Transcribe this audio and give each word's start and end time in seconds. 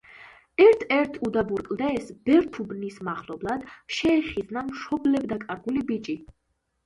ერთ-ერთ 0.67 1.17
უდაბურ 1.27 1.59
კლდეს, 1.67 2.07
ბერთუბნის 2.29 2.97
მახლობლად, 3.09 3.67
შეეხიზნა 3.97 4.63
მშობლებდაკარგული 4.73 5.85
ბიჭი. 5.93 6.17